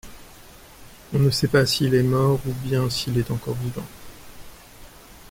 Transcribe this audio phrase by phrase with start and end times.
[1.13, 3.85] On ne sait pas s’il est mort ou bien s’il est encore vivant.